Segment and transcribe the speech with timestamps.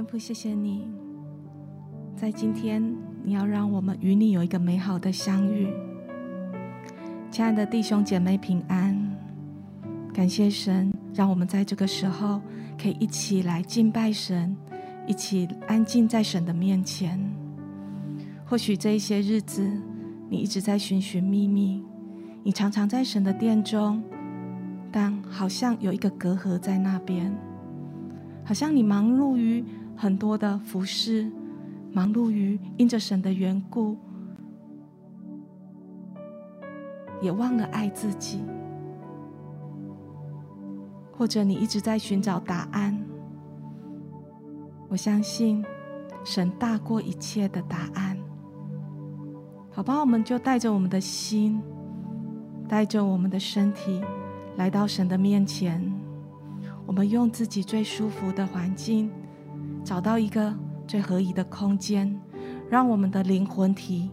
[0.00, 0.88] 天父，谢谢你，
[2.16, 2.82] 在今天，
[3.22, 5.68] 你要让我们与你有一个美好的相遇。
[7.30, 8.96] 亲爱的弟兄姐妹平安，
[10.14, 12.40] 感谢神，让我们在这个时候
[12.80, 14.56] 可以一起来敬拜神，
[15.06, 17.20] 一起安静在神的面前。
[18.46, 19.70] 或许这一些日子，
[20.30, 21.84] 你一直在寻寻觅觅，
[22.42, 24.02] 你常常在神的殿中，
[24.90, 27.30] 但好像有一个隔阂在那边，
[28.42, 29.62] 好像你忙碌于。
[30.00, 31.30] 很多的服侍，
[31.92, 33.98] 忙碌于因着神的缘故，
[37.20, 38.42] 也忘了爱自己。
[41.12, 42.98] 或者你一直在寻找答案，
[44.88, 45.62] 我相信
[46.24, 48.16] 神大过一切的答案。
[49.70, 51.60] 好吧，我们就带着我们的心，
[52.66, 54.00] 带着我们的身体，
[54.56, 55.92] 来到神的面前。
[56.86, 59.10] 我们用自己最舒服的环境。
[59.84, 60.54] 找到一个
[60.86, 62.18] 最合宜的空间，
[62.70, 64.10] 让我们的灵魂体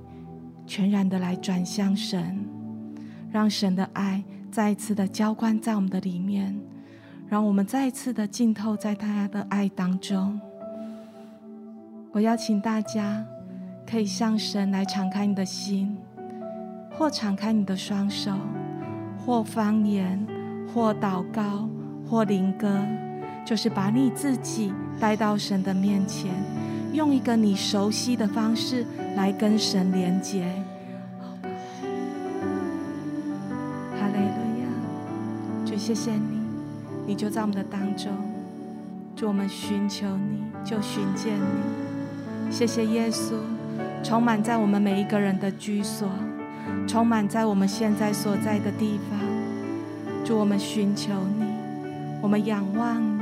[0.65, 2.45] 全然的来转向神，
[3.31, 6.59] 让神的爱再一次的浇灌在我们的里面，
[7.27, 10.39] 让我们再一次的浸透在他的爱当中。
[12.13, 13.23] 我邀请大家
[13.87, 15.97] 可以向神来敞开你的心，
[16.91, 18.31] 或敞开你的双手，
[19.19, 20.25] 或方言，
[20.73, 21.69] 或祷告，
[22.09, 22.81] 或灵歌，
[23.47, 24.73] 就是把你自己。
[24.99, 26.31] 带到神的面前，
[26.91, 28.83] 用一个你熟悉的方式
[29.15, 30.43] 来跟神连接。
[33.91, 34.65] 哈利路亚！
[35.63, 36.41] 主，谢谢你，
[37.05, 38.11] 你就在我们的当中。
[39.15, 42.51] 祝，我们寻求你，就寻见你。
[42.51, 43.35] 谢谢耶稣，
[44.03, 46.09] 充满在我们每一个人的居所，
[46.87, 49.19] 充满在我们现在所在的地方。
[50.25, 51.45] 祝，我们寻求你，
[52.19, 53.16] 我们仰望你。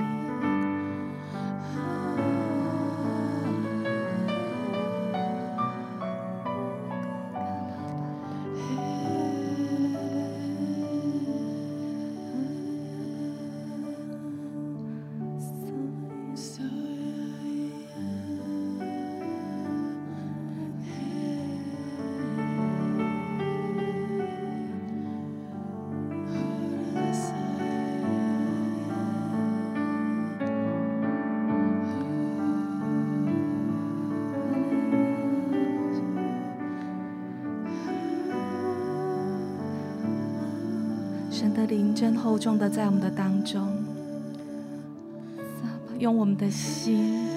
[41.65, 43.67] 灵真厚重的在我们的当中，
[45.99, 47.27] 用我们的心，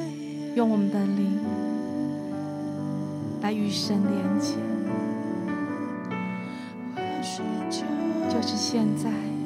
[0.54, 1.38] 用我们的灵
[3.40, 4.54] 来与神连接，
[8.28, 9.37] 就是现在。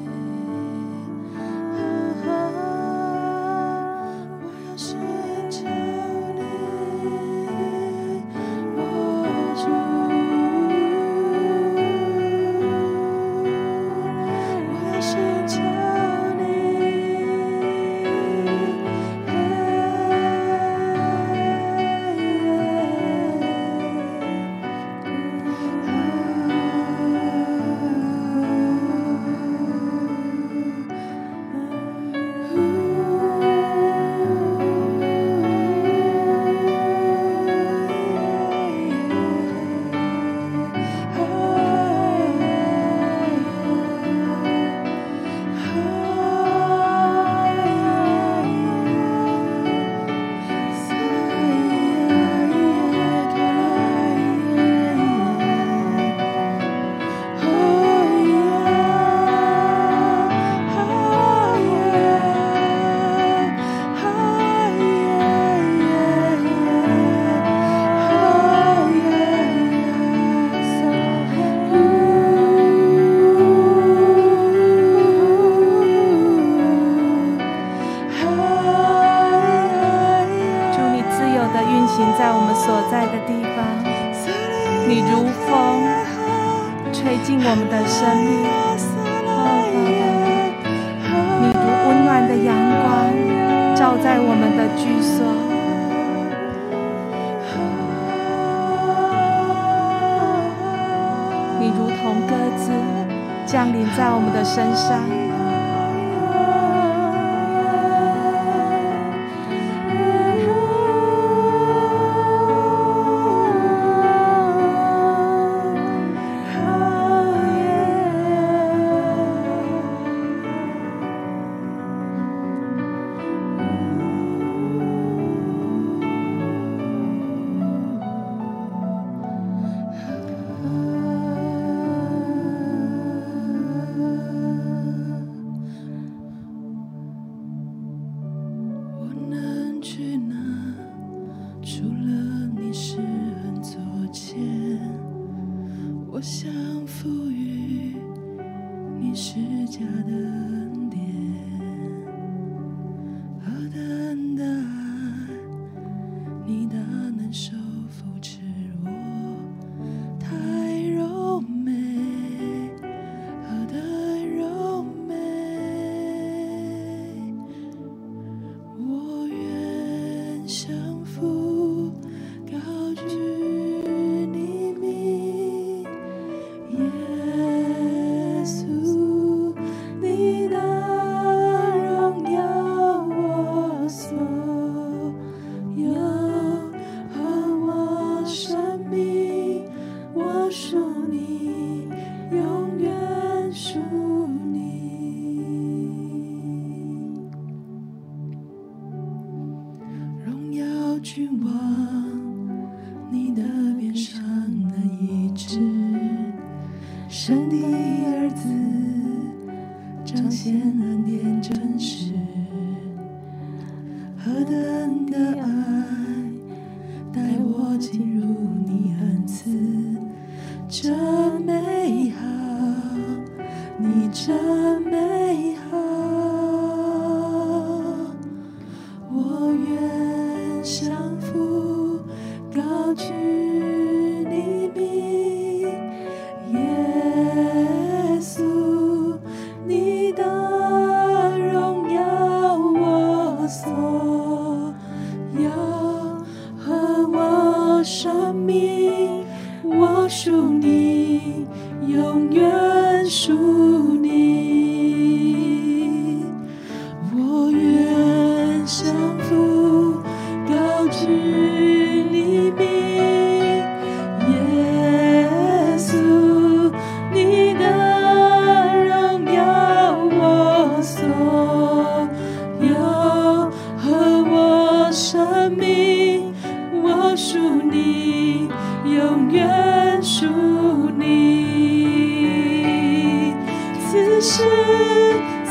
[170.52, 170.81] show.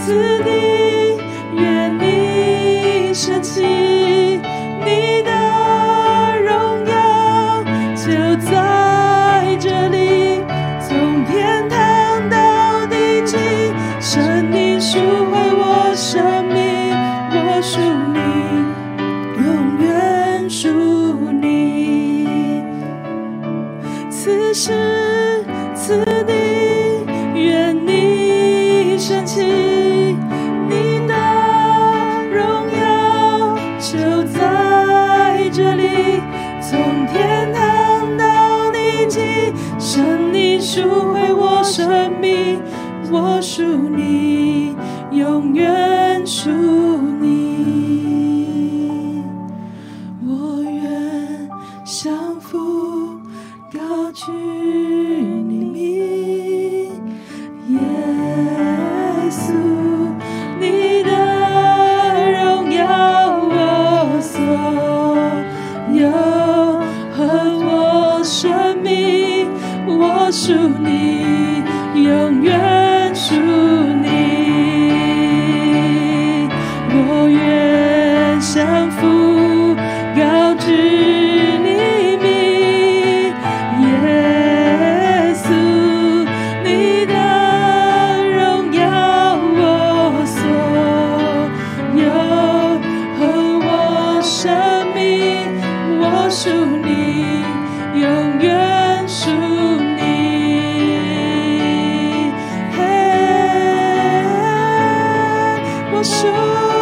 [0.04, 0.61] 此
[106.04, 106.81] 是。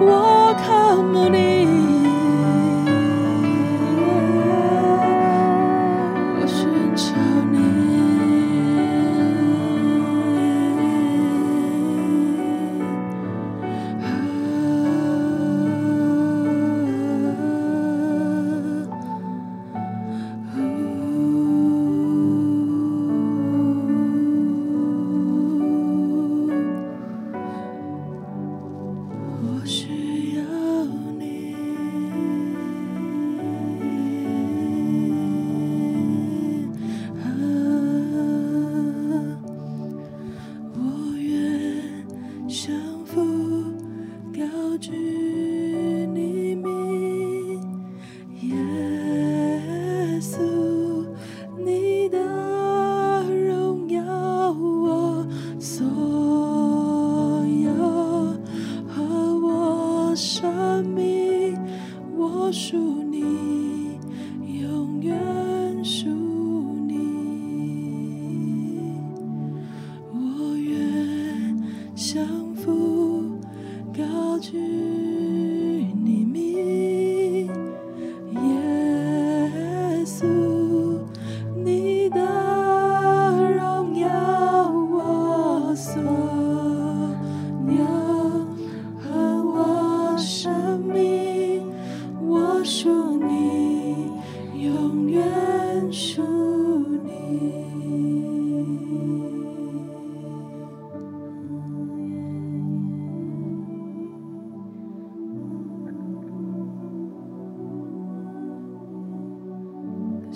[0.00, 1.55] walk harmony.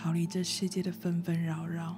[0.00, 1.96] 逃离这世界的纷纷扰扰。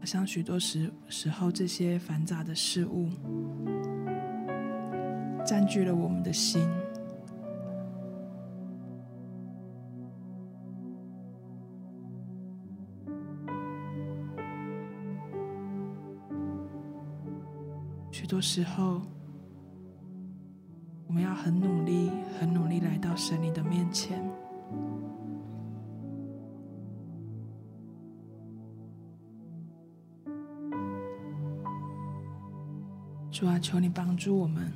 [0.00, 3.08] 好像许多时时候，这些繁杂的事物
[5.46, 6.68] 占据了我们的心。
[18.10, 19.02] 许多时候，
[21.10, 24.22] 我们要很努力、很努力来到神你的面前。
[33.28, 34.72] 主啊，求你帮助我们。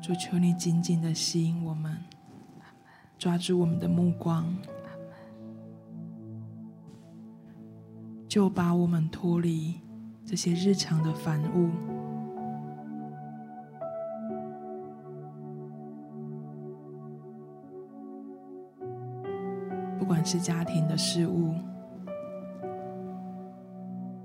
[0.00, 1.98] 主，求你紧紧的吸引我们，
[3.18, 4.56] 抓住我们的目光。
[8.28, 9.80] 就把我们脱离
[10.24, 11.68] 这些日常的烦务，
[19.98, 21.52] 不管是家庭的事物，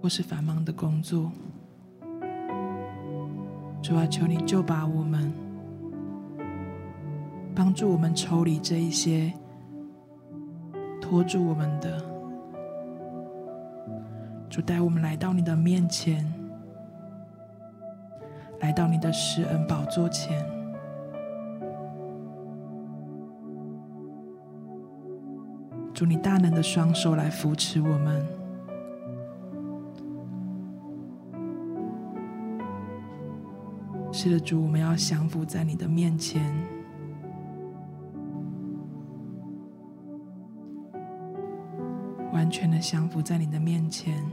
[0.01, 1.30] 或是繁忙的工作，
[3.82, 5.34] 主啊，求你就把我们
[7.54, 9.34] 帮助我们抽离这一些
[11.01, 12.06] 拖住我们的。
[14.50, 16.25] 主带我们来到你的面前，
[18.62, 20.44] 来到你的施恩宝座前。
[25.94, 28.25] 主，你大能的双手来扶持我们。
[34.12, 36.42] 是的，主，我们要降服在你的面前，
[42.37, 44.23] 完全的降服在你的面前。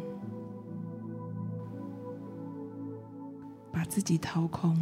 [3.73, 4.79] 把自己掏空，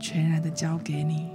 [0.00, 1.30] 全然的交给你。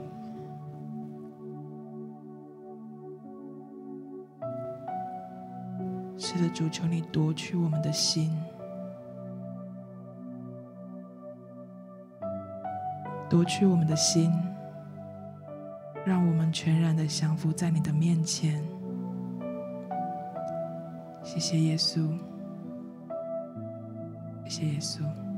[6.17, 8.30] 是的，主，求你夺去我们的心，
[13.30, 14.30] 夺去我们的心，
[16.06, 18.62] 让我们全然的降服在你的面前。
[21.24, 22.10] 谢谢耶稣。
[24.46, 25.31] 谢谢耶稣。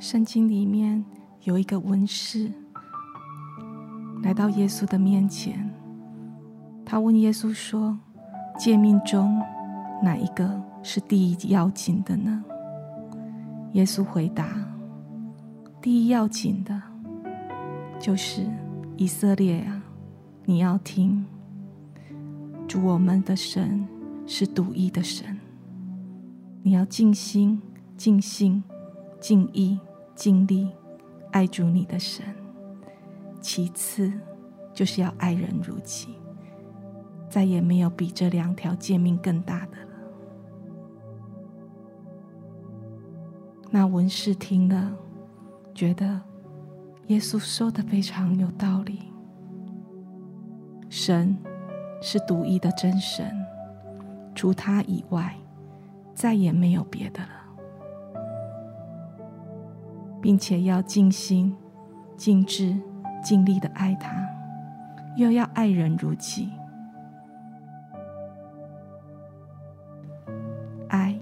[0.00, 1.04] 圣经里面
[1.42, 2.50] 有一个文士
[4.22, 5.70] 来到耶稣的面前，
[6.86, 7.98] 他问耶稣说
[8.58, 9.38] ：“诫命中
[10.02, 12.42] 哪一个是第一要紧的呢？”
[13.72, 14.48] 耶稣回答
[15.82, 16.82] ：“第一要紧的，
[17.98, 18.46] 就是
[18.96, 19.82] 以色列啊，
[20.46, 21.26] 你要听，
[22.66, 23.86] 主我们的神
[24.26, 25.38] 是独一的神，
[26.62, 27.60] 你要尽心、
[27.98, 28.62] 尽性、
[29.20, 29.78] 尽意、
[30.20, 30.70] 尽力
[31.30, 32.22] 爱主你的神。
[33.40, 34.12] 其次，
[34.74, 36.18] 就是要爱人如己，
[37.30, 39.86] 再也没有比这两条诫命更大的了。”
[43.72, 44.94] 那文士听了，
[45.74, 46.20] 觉得
[47.06, 48.98] 耶稣说的非常有道理。
[50.90, 51.34] 神
[52.02, 53.34] 是独一的真神，
[54.34, 55.34] 除他以外，
[56.14, 57.39] 再也没有别的了，
[60.20, 61.56] 并且要尽心、
[62.16, 62.76] 尽志、
[63.22, 64.10] 尽力的爱他，
[65.16, 66.50] 又要爱人如己。
[70.88, 71.18] 爱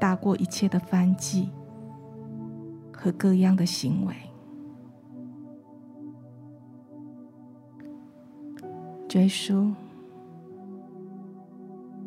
[0.00, 1.50] 大过一切的燔祭。
[2.98, 4.14] 和各样的行为，
[9.10, 9.72] 耶稣，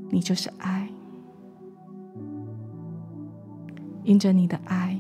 [0.10, 0.90] 你就是爱。
[4.04, 4.99] 因着你的爱，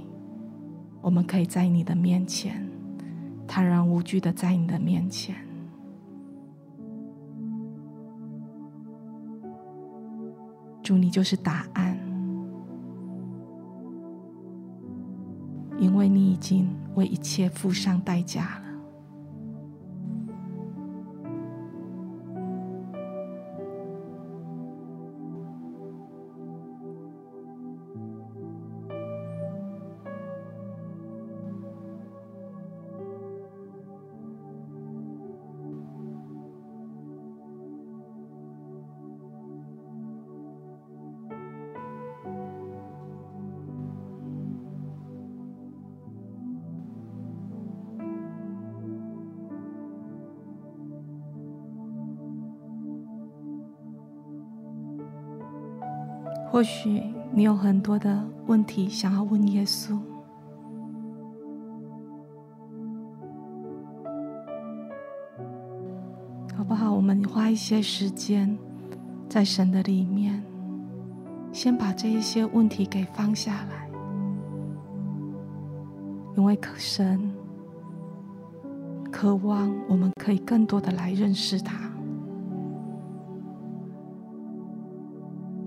[1.09, 2.63] 我们可以在你的面前
[3.47, 5.35] 坦然无惧的在你的面前。
[10.83, 11.97] 主，你就是答案。
[15.79, 18.68] 因为你已经为一切付上代价了。
[56.59, 59.97] 或许你有很多的问题想要问耶稣，
[66.53, 66.91] 好不好？
[66.91, 68.57] 我们花一些时间
[69.29, 70.43] 在神的里面，
[71.53, 73.89] 先把这一些问题给放下来，
[76.35, 77.31] 因为神
[79.09, 81.89] 渴望我们可以更多的来认识他。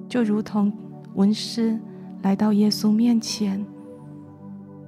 [0.07, 0.71] 就如同
[1.15, 1.79] 文士
[2.23, 3.65] 来到耶稣面前，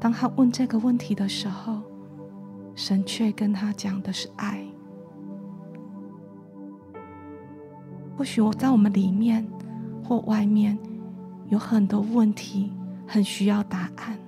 [0.01, 1.81] 当他问这个问题的时候，
[2.75, 4.65] 神却跟他讲的是爱。
[8.17, 9.47] 或许我在我们里面
[10.03, 10.79] 或外面
[11.49, 12.73] 有很多问题，
[13.07, 14.19] 很需要答案，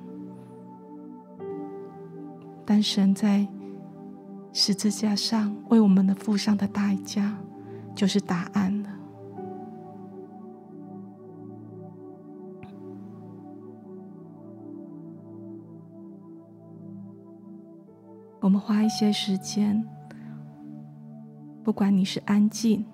[2.64, 3.46] 但神在
[4.52, 7.37] 十字架上为我们的付上的代价，
[7.94, 8.65] 就是答案。
[18.46, 19.85] 我们花一些时间，
[21.64, 22.87] 不管你是安静，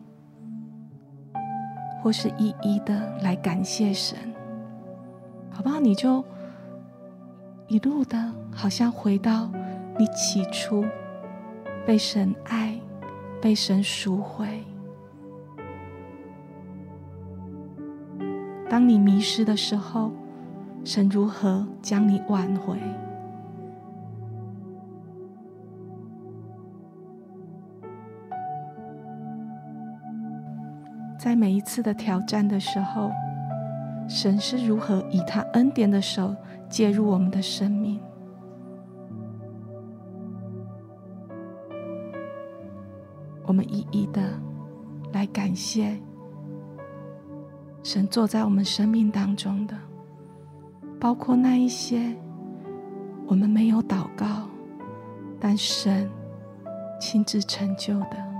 [2.02, 4.16] 或是一一的来感谢神，
[5.50, 5.78] 好不好？
[5.78, 6.24] 你就
[7.68, 9.52] 一路的，好像回到
[9.98, 10.86] 你起初
[11.84, 12.80] 被神爱、
[13.38, 14.64] 被神赎回。
[18.70, 20.12] 当你迷失的时候，
[20.82, 22.78] 神如何将你挽回？
[31.22, 33.08] 在每一次的挑战的时候，
[34.08, 36.35] 神是如何以他恩典的手
[36.68, 38.00] 介入我们的生命？
[43.44, 44.20] 我们一一的
[45.12, 45.96] 来感谢
[47.85, 49.76] 神坐在我们生命当中的，
[50.98, 52.16] 包括那一些
[53.28, 54.48] 我们没有祷告，
[55.38, 56.11] 但神
[57.00, 58.31] 亲自成就的。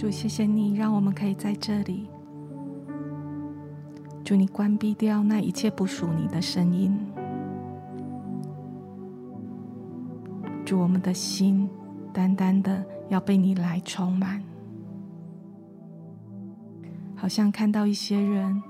[0.00, 2.08] 主，谢谢你让我们可以在这里。
[4.24, 6.98] 主，你关闭掉那一切不属于你的声音。
[10.64, 11.68] 主，我们的心
[12.14, 14.42] 单单的要被你来充满。
[17.14, 18.62] 好像看到一些人，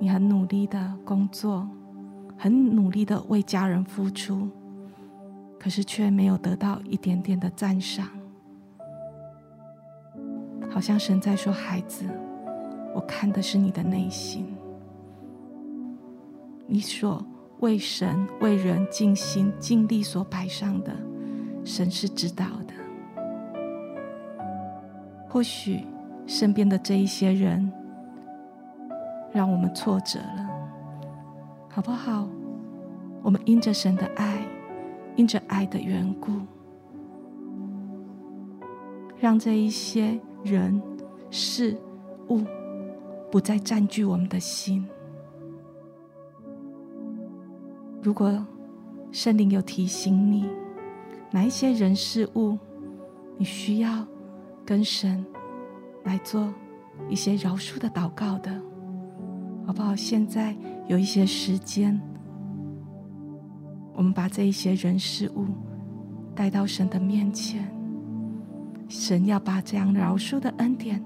[0.00, 1.68] 你很努力的工作，
[2.36, 4.48] 很努力的为家人付出，
[5.58, 8.06] 可是却没有得到一点点的赞赏。
[10.78, 12.04] 好像神在说：“孩子，
[12.94, 14.46] 我看的是你的内心，
[16.68, 17.26] 你所
[17.58, 20.94] 为神为人尽心尽力所摆上的，
[21.64, 22.74] 神是知道的。
[25.28, 25.84] 或许。”
[26.28, 27.72] 身边的这一些人，
[29.32, 30.48] 让我们挫折了，
[31.70, 32.28] 好不好？
[33.22, 34.46] 我们因着神的爱，
[35.16, 36.30] 因着爱的缘故，
[39.18, 40.80] 让这一些人
[41.30, 41.76] 事
[42.28, 42.42] 物
[43.30, 44.86] 不再占据我们的心。
[48.02, 48.46] 如果
[49.12, 50.48] 圣灵有提醒你，
[51.30, 52.58] 哪一些人事物，
[53.36, 54.06] 你需要
[54.64, 55.24] 跟神。
[56.04, 56.50] 来做
[57.10, 58.50] 一些饶恕的祷告的，
[59.66, 59.94] 好不好？
[59.94, 62.00] 现在有一些时间，
[63.92, 65.44] 我们把这一些人事物
[66.34, 67.70] 带到神的面前，
[68.88, 71.02] 神要把这样饶恕的恩典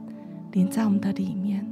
[0.52, 1.66] 临在我们的里面，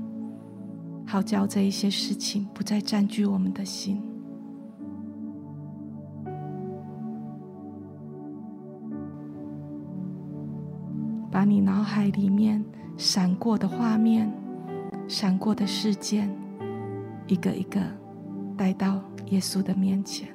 [1.07, 4.03] 好叫这一些事情不再占据我们的心。
[11.31, 12.65] 把你脑海里面。
[12.97, 14.31] 闪过的画面，
[15.09, 16.31] 闪过的事件，
[17.27, 17.81] 一个一个
[18.59, 20.29] 带到耶稣的面前。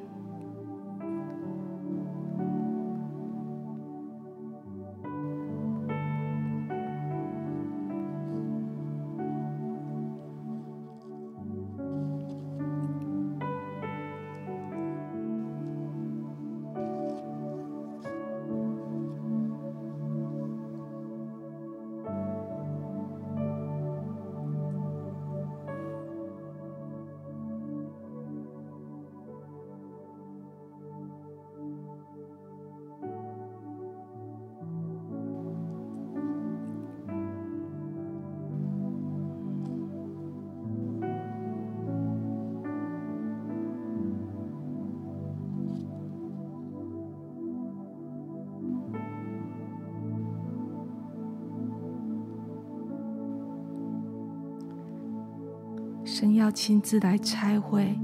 [56.55, 57.99] 亲自来拆毁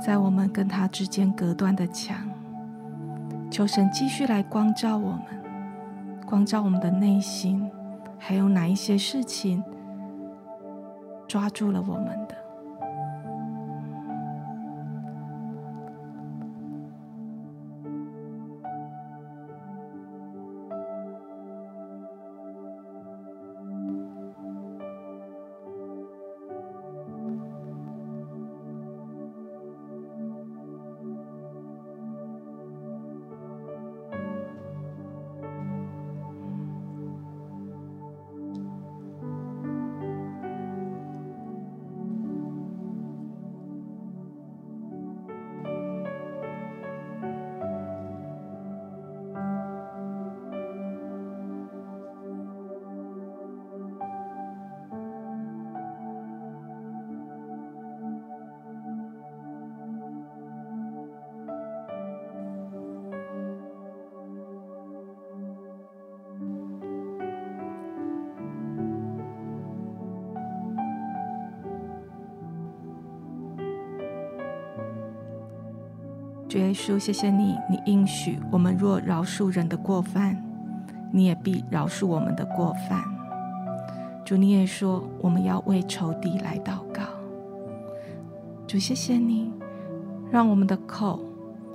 [0.00, 2.16] 在我们跟他之间隔断的墙，
[3.50, 5.22] 求神继续来光照我们，
[6.24, 7.68] 光照我们的内心，
[8.16, 9.62] 还有哪一些事情
[11.26, 12.47] 抓住了我们的。
[76.48, 80.42] 主耶稣，谢谢你，你应许我们若饶恕人的过犯，
[81.12, 83.04] 你也必饶恕我们的过犯。
[84.24, 87.02] 主，你也说我们要为仇敌来祷告。
[88.66, 89.52] 主，谢谢你，
[90.30, 91.20] 让我们的口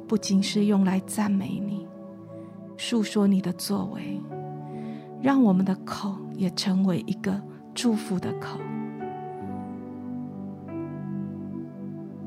[0.07, 1.85] 不仅是用来赞美你、
[2.75, 4.19] 述说你的作为，
[5.21, 7.39] 让我们的口也成为一个
[7.75, 8.59] 祝福的口，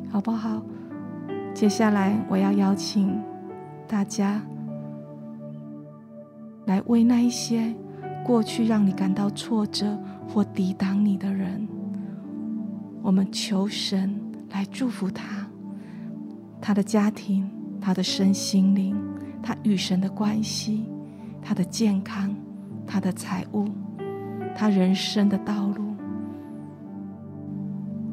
[0.08, 0.62] 好不好？
[1.56, 3.18] 接下来，我要邀请
[3.88, 4.42] 大家
[6.66, 7.74] 来为那一些
[8.22, 11.66] 过去让你感到挫折或抵挡你的人，
[13.00, 15.48] 我们求神来祝福他、
[16.60, 18.94] 他的家庭、他的身心灵、
[19.42, 20.86] 他与神的关系、
[21.40, 22.36] 他的健康、
[22.86, 23.64] 他的财物、
[24.54, 25.96] 他人生的道路。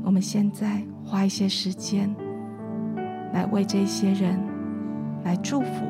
[0.02, 2.10] 我们现在花一些时间，
[3.34, 4.40] 来为这些人
[5.26, 5.86] 来祝福。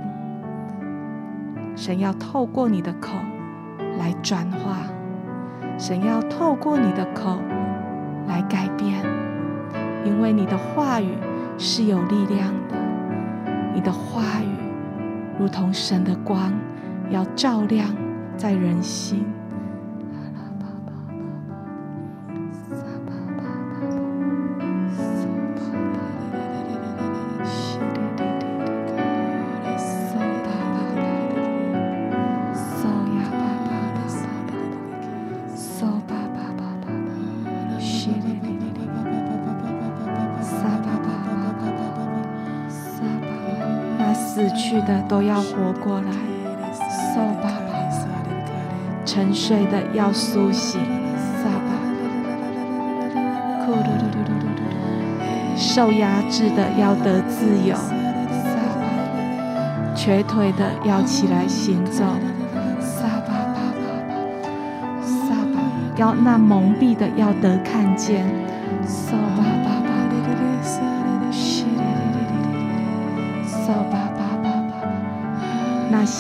[1.76, 3.18] 神要透过你的口
[4.00, 4.78] 来转化，
[5.78, 7.40] 神要透过你的口
[8.28, 9.04] 来改变，
[10.06, 11.18] 因为你的话语
[11.58, 12.76] 是有力量的，
[13.74, 14.48] 你的话语
[15.40, 16.54] 如同神的光，
[17.10, 17.88] 要照亮
[18.38, 19.26] 在人心。
[45.14, 46.12] 都要活过来，
[47.14, 47.78] 受爸爸，
[49.06, 50.82] 沉睡的要苏醒，
[51.38, 51.70] 撒巴，
[55.56, 57.94] 受压制的要得自由，撒
[58.80, 62.04] 巴，瘸腿的要起来行走，
[62.80, 63.86] 撒巴巴巴，
[65.06, 65.62] 撒巴，
[65.96, 68.26] 要那蒙蔽的要得看见，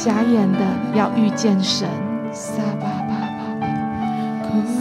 [0.04, 0.60] 瞎眼的
[0.93, 1.88] 要遇见神，
[2.34, 3.66] 撒巴巴巴巴，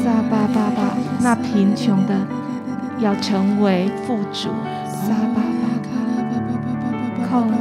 [0.02, 0.96] 撒巴巴巴。
[1.20, 2.26] 那贫穷的
[2.98, 4.48] 要成为富足，
[4.84, 5.90] 撒巴巴巴，
[7.30, 7.54] 靠来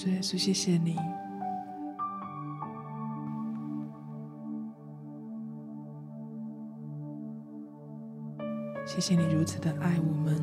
[0.00, 0.96] 主耶稣，谢谢你，
[8.86, 10.34] 谢谢你如此的爱我们，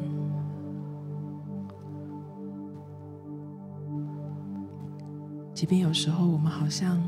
[5.56, 7.02] 即便有时候我们好像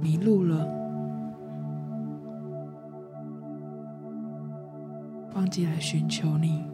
[0.00, 0.66] 迷路了，
[5.34, 6.64] 忘记来寻求你，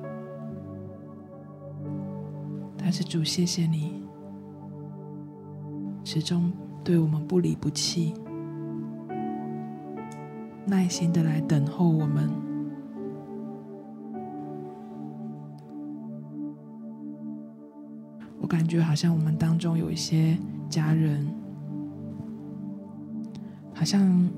[2.79, 4.01] 但是主，谢谢你。
[6.15, 6.53] 始终
[6.85, 8.13] 对我们不离不弃，
[10.67, 12.29] 耐心的来等候我们。
[18.39, 20.37] 我感觉好像我们当中有一些
[20.69, 21.27] 家人，
[23.73, 24.29] 好像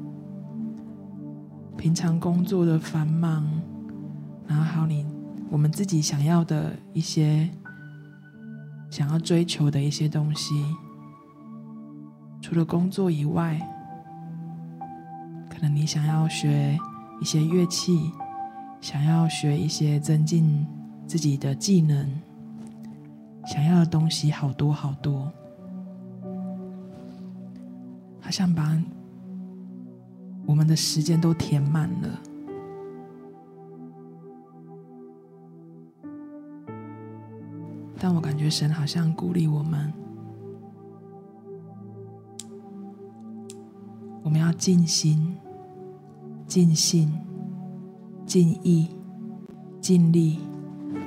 [1.77, 3.45] 平常工作的繁忙，
[4.47, 5.05] 然后还有你
[5.51, 7.51] 我们自己想要的一些
[8.91, 10.65] 想要追求的一些东西。
[12.55, 13.59] 除了工作以外，
[15.51, 16.79] 可能你想要学
[17.21, 18.13] 一些乐器，
[18.81, 20.65] 想要学一些增进
[21.05, 22.09] 自己的技能，
[23.45, 25.33] 想要的东西好多好多，
[28.21, 28.81] 好像把
[30.47, 32.09] 我们的时间都填满了。
[37.99, 40.04] 但我感觉神好像鼓励我们。
[44.35, 45.33] 我们要尽心、
[46.49, 47.09] 尽心、
[48.27, 48.89] 尽意、
[49.81, 50.41] 尽力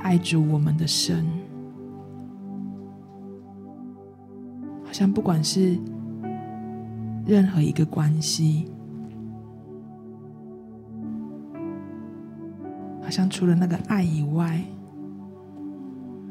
[0.01, 1.25] 爱主我们的神，
[4.85, 5.77] 好像不管是
[7.25, 8.71] 任何一个关系，
[13.01, 14.63] 好像除了那个爱以外，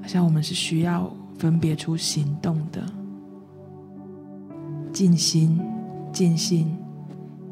[0.00, 2.82] 好像我们是需要分别出行动的，
[4.94, 5.60] 尽心、
[6.10, 6.74] 尽性、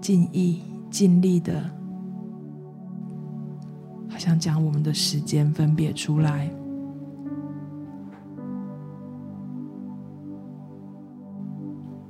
[0.04, 1.62] 尽意、尽力的，
[4.06, 6.50] 好像将我们的时间分别出来，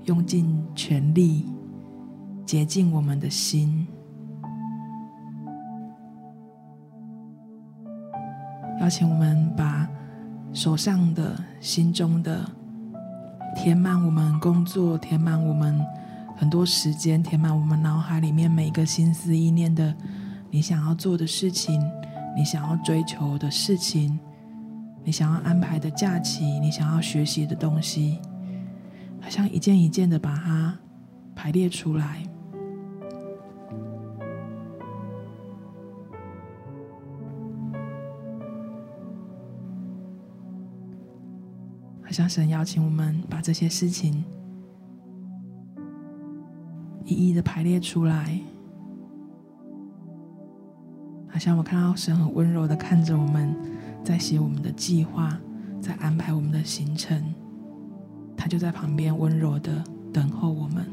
[0.07, 1.47] 用尽全力
[2.45, 3.87] 洁净我们的心。
[8.81, 9.89] 邀请我们把
[10.53, 12.45] 手上的、心中的
[13.55, 15.81] 填满我们工作，填满我们
[16.37, 19.95] 很多时间，填满我们脑海里面每一个心思意念的
[20.51, 21.81] 你想要做的事情，
[22.37, 24.19] 你想要追求的事情，
[25.05, 28.21] 你想要安排的假期，你想要学习的东西，
[29.21, 30.77] 好像一件一件的把它
[31.35, 32.23] 排列出来。
[42.11, 44.25] 向神邀请我们把这些事情
[47.05, 48.41] 一一的排列出来，
[51.29, 53.55] 好像我看到神很温柔的看着我们，
[54.03, 55.39] 在写我们的计划，
[55.81, 57.23] 在安排我们的行程，
[58.37, 60.87] 他就在旁边温柔的等候我们，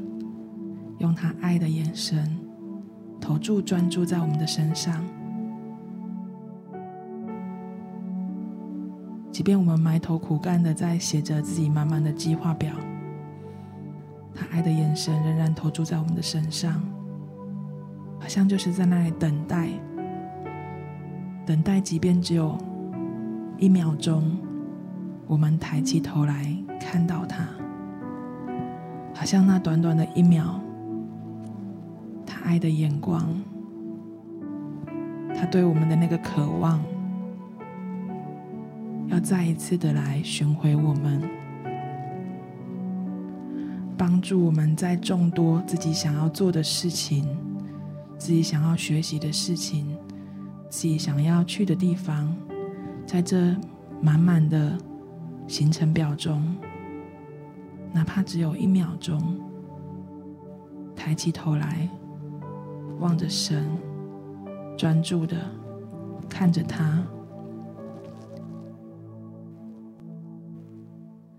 [0.99, 2.38] 用他爱的眼神
[3.20, 5.01] 投注专注在我们的身上。
[9.32, 12.74] 即便我们埋头苦干的在写着自己满满的计划表，
[14.34, 16.82] 他爱的眼神仍然投注在我们的身上，
[18.19, 19.69] 好像就是在那里等待，
[21.45, 22.57] 等待，即便只有
[23.57, 24.38] 一秒钟，
[25.27, 27.47] 我们抬起头来看到他，
[29.13, 30.59] 好像那短短的一秒，
[32.25, 33.27] 他爱的眼光，
[35.36, 36.82] 他对我们的那个渴望。
[39.07, 41.21] 要再一次的来寻回我们，
[44.22, 47.28] 帮助我们在众多自己想要做的事情、
[48.19, 49.97] 自己想要学习的事情、
[50.69, 52.32] 自己想要去的地方，
[53.03, 53.55] 在这
[53.99, 54.78] 满满的
[55.47, 56.55] 行程表中，
[57.91, 59.19] 哪怕只有一秒钟，
[60.95, 61.89] 抬起头来，
[62.99, 63.67] 望着神，
[64.78, 65.36] 专注的
[66.30, 67.03] 看着他。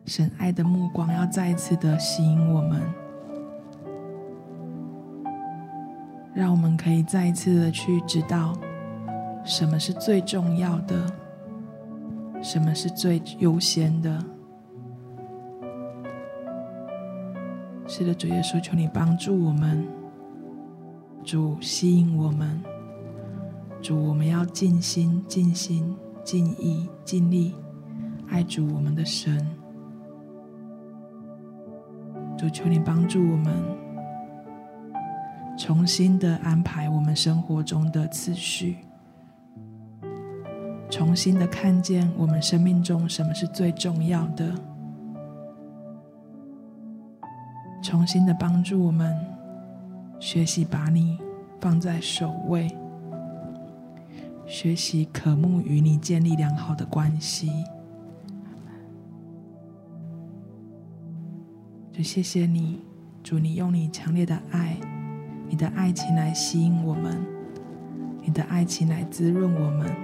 [0.05, 2.83] 神爱的目光要再一次的吸引我们，
[6.35, 8.53] 让我们可以再一次的去知道
[9.45, 11.07] 什么是最重要的，
[12.43, 14.23] 什么是最优先的。
[17.87, 19.87] 是的，主耶稣，求你帮助我们，
[21.23, 22.61] 主吸引我们，
[23.81, 25.95] 主我们要尽心、尽心、
[26.25, 27.55] 尽意、尽力
[28.29, 29.47] 爱主我们的神。
[32.43, 33.55] 主，求你帮助我们，
[35.57, 38.79] 重新的安排我们生活中的次序，
[40.91, 44.53] 重新的看见我们生命中什么是最重要的，
[47.81, 49.17] 重新的帮助我们
[50.19, 51.21] 学习把你
[51.61, 52.69] 放在首位，
[54.47, 57.53] 学习渴慕与你建立良好的关系。
[61.93, 62.81] 就谢谢你，
[63.23, 64.79] 主，你用你强烈的爱，
[65.47, 67.23] 你的爱情来吸引我们，
[68.23, 69.95] 你的爱情来滋润我们。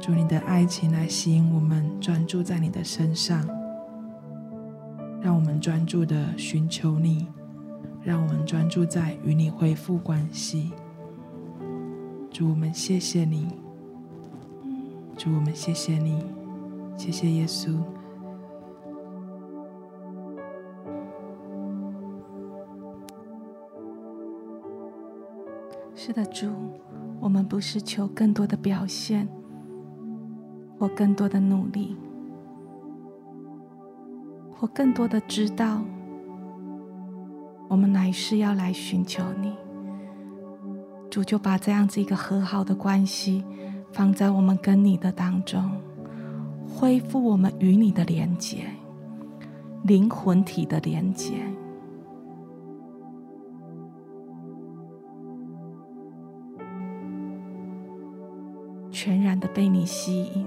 [0.00, 3.44] 主，你的爱情来吸引我们，专注在你的身上，
[5.20, 7.26] 让我们专注的寻求你，
[8.04, 10.70] 让我们专注在与你恢复关系。
[12.30, 13.48] 主，我们谢谢你，
[15.16, 16.24] 主，我们谢谢你，
[16.96, 17.74] 谢谢耶稣。
[26.06, 26.50] 是的，主，
[27.18, 29.26] 我们不是求更多的表现，
[30.78, 31.96] 或更多的努力，
[34.52, 35.80] 或更多的知道，
[37.70, 39.54] 我们乃是要来寻求你。
[41.08, 43.42] 主就把这样子一个和好的关系
[43.90, 45.70] 放在我们跟你的当中，
[46.68, 48.66] 恢复我们与你的连结，
[49.84, 51.32] 灵魂体的连结。
[59.04, 60.46] 全然的被你吸引，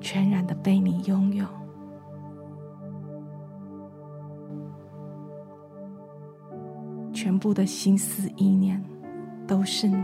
[0.00, 1.46] 全然的被你拥有，
[7.12, 8.82] 全部的心思意念
[9.46, 10.02] 都是你，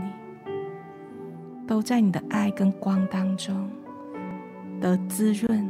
[1.67, 3.69] 都在你的爱跟光当中
[4.79, 5.69] 得滋润、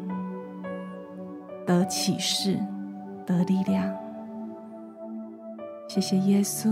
[1.65, 2.59] 得启示、
[3.25, 3.91] 得力量。
[5.87, 6.71] 谢谢耶稣，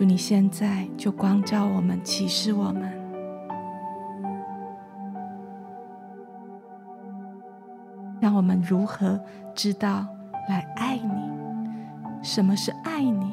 [0.00, 2.90] 祝你现在就光照我们、启示我们，
[8.18, 9.20] 让我们如何
[9.54, 10.06] 知道
[10.48, 12.22] 来爱你。
[12.22, 13.30] 什么是爱你？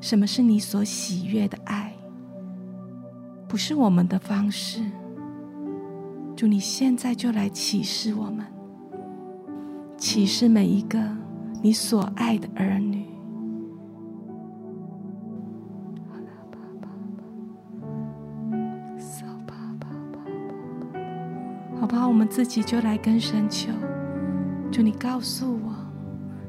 [0.00, 1.92] 什么是你所喜悦的爱？
[3.46, 4.82] 不是我们的方式。
[6.34, 8.46] 祝你现在就来启示我们，
[9.98, 10.98] 启示每一个
[11.60, 13.11] 你所爱的儿女。
[22.34, 23.70] 自己就来跟神求，
[24.70, 25.74] 就你告诉我。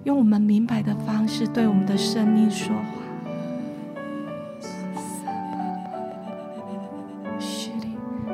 [0.05, 3.03] 用我们明白的方式对我们的生命说话。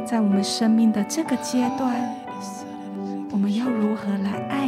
[0.05, 1.95] 在我们生命的这个阶段，
[3.31, 4.58] 我们要如何来爱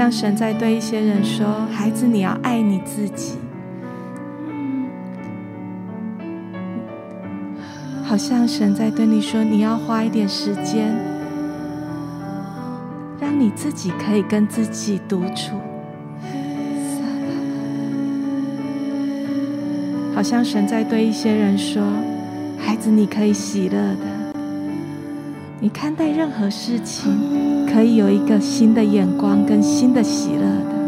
[0.00, 3.34] 像神在对一些人说：“孩子，你要爱你自己。”
[8.02, 10.90] 好像神在对你说：“你要花一点时间，
[13.20, 15.56] 让你自己可以跟自己独处。”
[20.16, 21.82] 好像神在对一些人说
[22.56, 23.96] ：“孩子，你可以喜乐的，
[25.60, 30.80] 你看待任何事情。”可以有一个新的眼光跟新的喜乐的，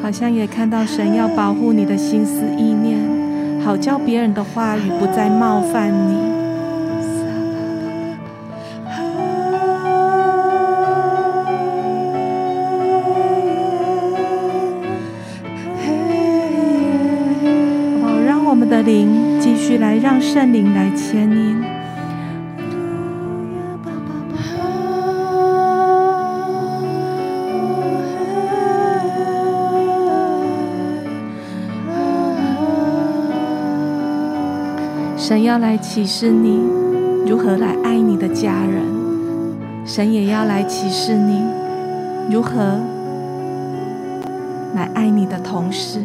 [0.00, 3.09] 好像也看到神要保护你的心思意念。
[3.64, 6.16] 好叫别人的话语不再冒犯你。
[18.02, 21.59] 好，让我们的灵继续来，让圣灵来牵你。
[35.30, 36.58] 神要来启示你
[37.24, 38.82] 如何来爱你的家人，
[39.86, 41.40] 神也要来启示你
[42.28, 42.80] 如何
[44.74, 46.00] 来爱你的同事。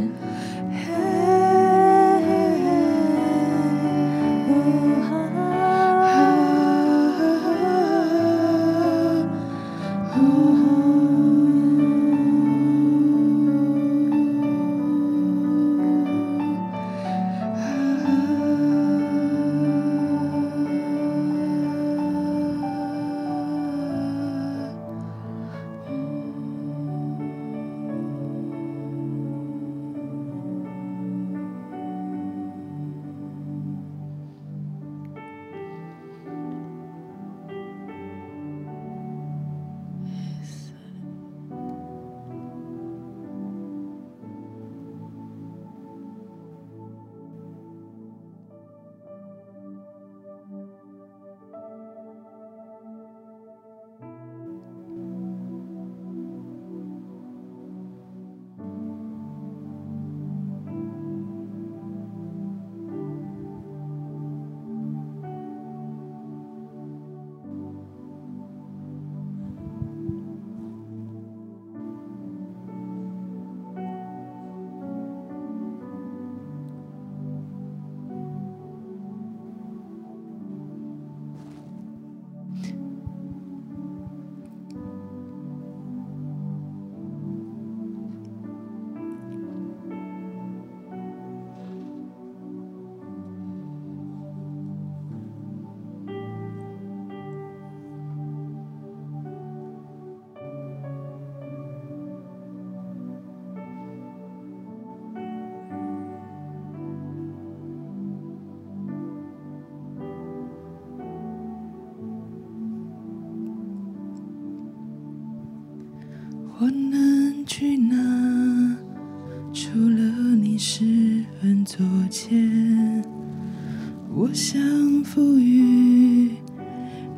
[125.16, 126.30] 赋予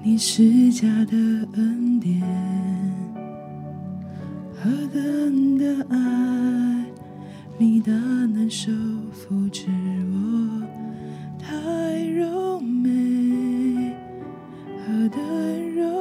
[0.04, 1.18] 你施加的
[1.54, 2.22] 恩典，
[4.54, 6.86] 何等的爱，
[7.58, 8.72] 你的难受
[9.12, 9.66] 扶持
[10.14, 10.62] 我，
[11.40, 13.92] 太柔美，
[14.86, 15.20] 何等
[15.74, 15.97] 柔。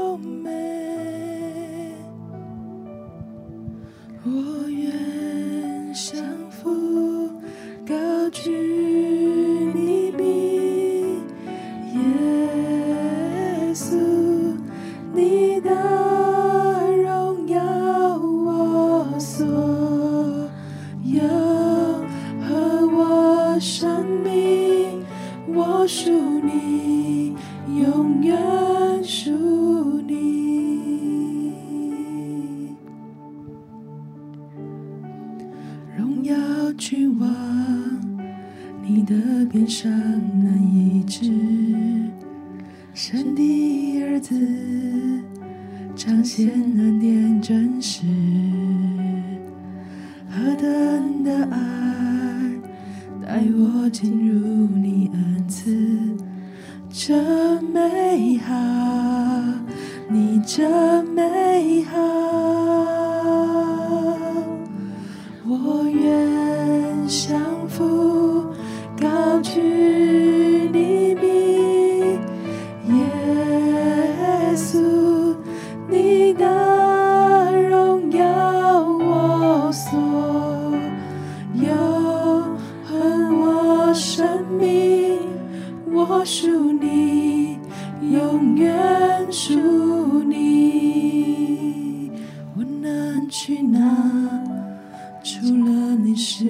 [96.17, 96.47] 是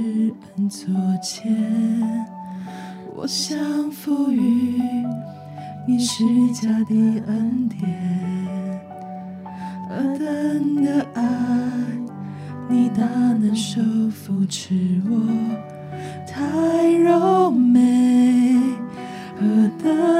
[0.57, 0.89] 恩作
[1.21, 1.53] 茧，
[3.17, 3.59] 我想
[3.91, 4.81] 赋予
[5.89, 6.95] 你施加的
[7.27, 8.81] 恩典，
[9.89, 11.23] 何等的爱，
[12.69, 15.27] 你大能手扶持我，
[16.29, 18.55] 太柔美，
[19.41, 20.16] 何等。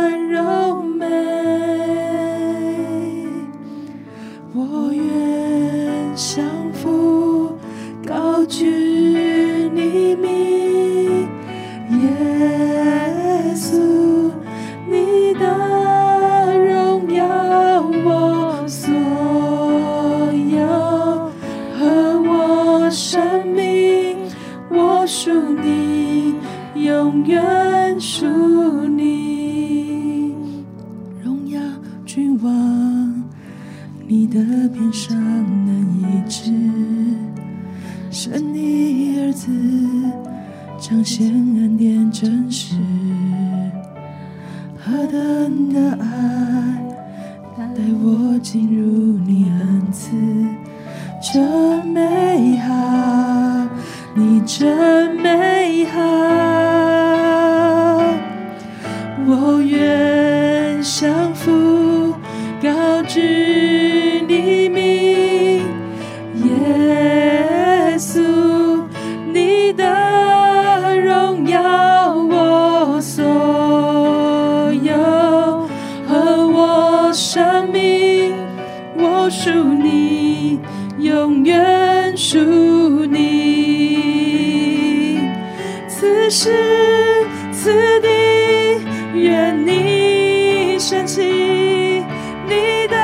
[90.89, 92.97] 升起你的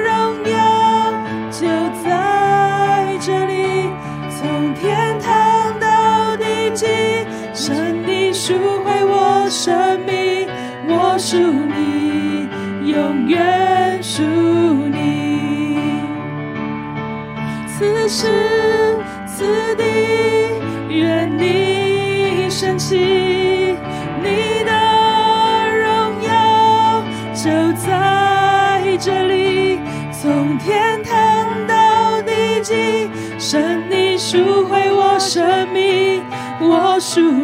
[0.00, 1.14] 荣耀，
[1.50, 1.66] 就
[2.04, 3.88] 在这里，
[4.28, 6.84] 从天堂到地极，
[7.54, 8.52] 神，你赎
[8.84, 10.46] 回我生命，
[10.86, 11.73] 我属。
[34.26, 36.24] 赎回我生命，
[36.58, 37.43] 我赎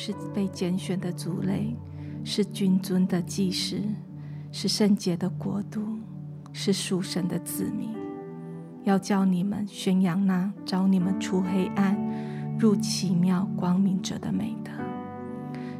[0.00, 1.76] 是被拣选的族类，
[2.22, 3.82] 是君尊的祭司，
[4.52, 5.80] 是圣洁的国度，
[6.52, 7.88] 是属神的子民。
[8.84, 11.98] 要叫你们宣扬那召你们出黑暗
[12.60, 14.70] 入奇妙光明者的美德。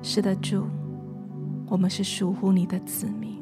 [0.02, 0.64] 是的，主，
[1.68, 3.38] 我们是属乎你的子民，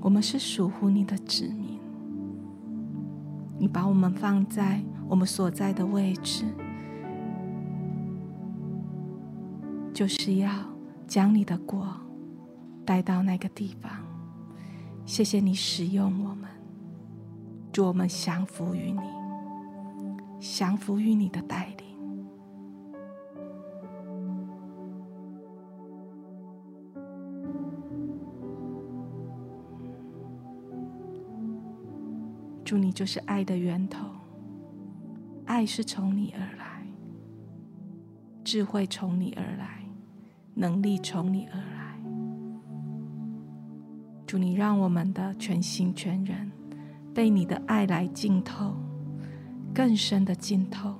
[0.00, 1.78] 我们是属乎你的子民。
[3.58, 6.46] 你把我们放在我们所在的位置。
[9.96, 10.50] 就是要
[11.08, 11.88] 将你的国
[12.84, 13.90] 带到那个地方。
[15.06, 16.50] 谢谢你使用我们，
[17.72, 19.00] 祝我们降服于你，
[20.38, 21.86] 降服于你的带领。
[32.62, 34.06] 主，你就是爱的源头，
[35.46, 36.86] 爱是从你而来，
[38.44, 39.85] 智慧从你而来。
[40.58, 42.00] 能力从你而来，
[44.26, 46.50] 祝，你让我们的全心全人
[47.12, 48.74] 被你的爱来浸透，
[49.74, 50.94] 更深的浸透，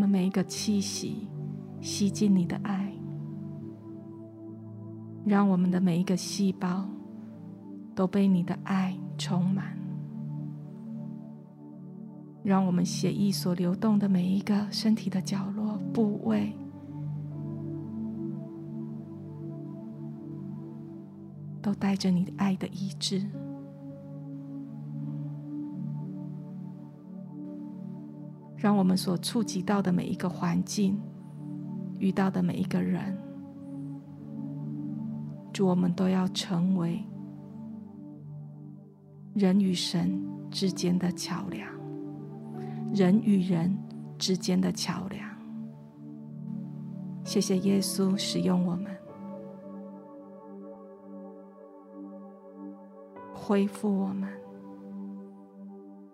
[0.00, 1.28] 我们每一个气息
[1.82, 2.90] 吸进你的爱，
[5.26, 6.88] 让我们的每一个细胞
[7.94, 9.76] 都被你的爱充满，
[12.42, 16.54] 让我们血液所流动的每一个身体的角落部位，
[21.60, 23.22] 都带着你爱的医治。
[28.60, 31.00] 让我们所触及到的每一个环境，
[31.98, 33.16] 遇到的每一个人，
[35.50, 37.02] 主，我们都要成为
[39.32, 41.66] 人与神之间的桥梁，
[42.92, 43.74] 人与人
[44.18, 45.26] 之间的桥梁。
[47.24, 48.94] 谢谢耶稣使用我们，
[53.32, 54.28] 恢复我们，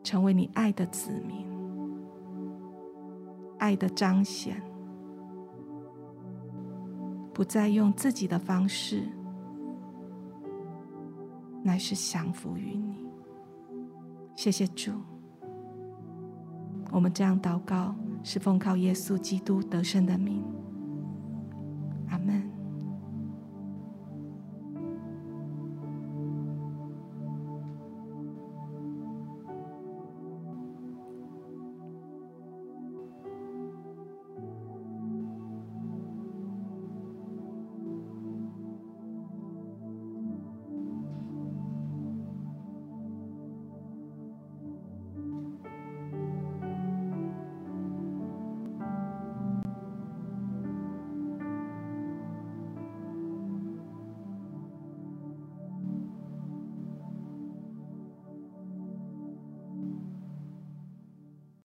[0.04, 1.55] 成为你爱的子民。
[3.66, 4.62] 爱的彰显
[7.34, 9.02] 不再用自己的方式
[11.64, 13.04] 乃是降服于你。
[14.36, 14.92] 谢谢主，
[16.92, 17.92] 我们这样祷告
[18.22, 20.44] 是奉靠耶稣基督得胜的名。
[22.08, 22.55] 阿门。